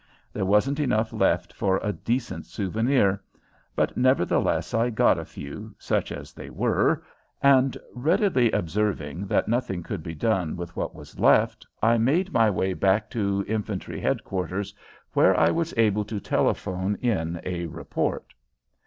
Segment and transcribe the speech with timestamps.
[0.33, 3.21] There wasn't enough left for a decent souvenir,
[3.75, 7.03] but nevertheless I got a few, such as they were,
[7.39, 12.49] and, readily observing that nothing could be done with what was left, I made my
[12.49, 14.73] way back to infantry headquarters,
[15.13, 18.33] where I was able to telephone in a report.